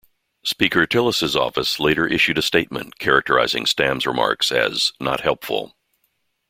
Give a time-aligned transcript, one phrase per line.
[0.43, 5.75] Speaker Tillis' office later issued a statement characterizing Stam's remarks as "not helpful".